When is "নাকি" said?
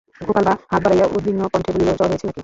2.27-2.39